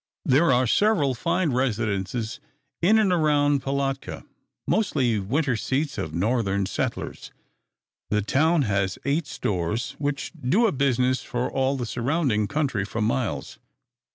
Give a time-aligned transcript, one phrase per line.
[0.25, 2.39] There are several fine residences
[2.81, 4.25] in and around Pilatka,
[4.65, 7.31] mostly winter seats of Northern settlers.
[8.09, 12.99] The town has eight stores, which do a business for all the surrounding country for
[12.99, 13.59] miles.